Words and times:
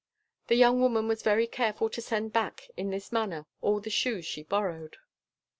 The 0.47 0.55
young 0.55 0.81
woman 0.81 1.07
was 1.07 1.21
very 1.21 1.45
careful 1.45 1.87
to 1.91 2.01
send 2.01 2.33
back 2.33 2.71
in 2.75 2.89
this 2.89 3.11
manner 3.11 3.45
all 3.61 3.79
the 3.79 3.91
shoes 3.91 4.25
she 4.25 4.41
borrowed. 4.41 4.97